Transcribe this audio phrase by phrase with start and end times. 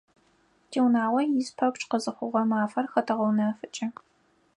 [0.69, 3.87] Тиунагъо ис пэпчъ къызыхъугъэ мафэр хэтэгъэунэфыкӀы.